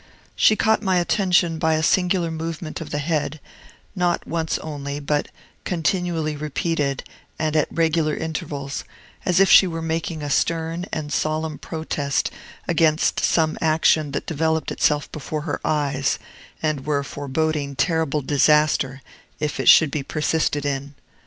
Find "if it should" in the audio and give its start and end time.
19.39-19.91